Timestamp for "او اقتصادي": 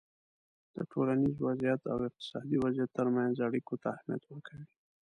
1.91-2.57